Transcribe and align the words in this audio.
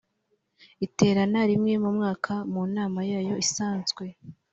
iterana 0.85 1.39
rimwe 1.49 1.73
mu 1.83 1.89
mwaka 1.97 2.33
mu 2.51 2.61
nama 2.75 2.99
yayo 3.11 3.35
isanzwe 3.45 4.05